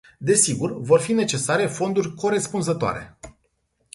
[0.19, 3.17] Desigur, vor fi necesare fonduri corespunzătoare.